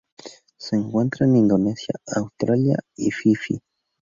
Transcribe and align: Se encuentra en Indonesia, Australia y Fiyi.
Se 0.57 0.75
encuentra 0.75 1.27
en 1.27 1.35
Indonesia, 1.35 1.93
Australia 2.15 2.79
y 2.95 3.11
Fiyi. 3.11 3.61